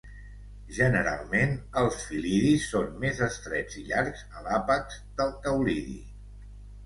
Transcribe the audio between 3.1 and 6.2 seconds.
estrets i llargs a l'àpex del caulidi.